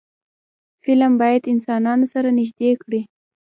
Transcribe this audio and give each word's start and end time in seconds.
فلم 0.83 1.13
باید 1.21 1.43
انسانان 1.53 1.99
سره 2.13 2.29
نږدې 2.37 2.69
کړي 2.81 3.01